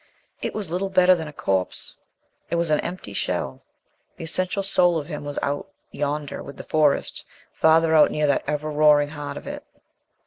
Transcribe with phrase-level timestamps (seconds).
[0.41, 1.95] It was little better than a corpse.
[2.49, 3.61] It was an empty shell.
[4.17, 8.43] The essential soul of him was out yonder with the Forest farther out near that
[8.47, 9.63] ever roaring heart of it.